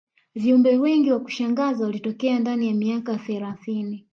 [0.35, 4.07] viumbe wengi wa kushangaza walitokea ndani ya miaka thelathini